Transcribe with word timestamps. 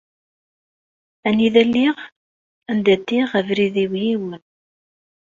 Anida 1.27 1.63
lliɣ 1.67 1.95
anda 2.69 2.95
ddiɣ 2.99 3.29
abrid-iw 3.39 3.93
yiwen. 4.03 4.41